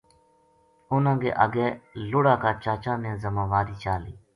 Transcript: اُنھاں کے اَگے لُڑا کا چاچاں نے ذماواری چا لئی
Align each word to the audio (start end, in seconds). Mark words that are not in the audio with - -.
اُنھاں 0.91 1.17
کے 1.21 1.29
اَگے 1.43 1.67
لُڑا 2.09 2.35
کا 2.43 2.51
چاچاں 2.63 2.97
نے 3.03 3.11
ذماواری 3.23 3.75
چا 3.83 3.93
لئی 4.03 4.15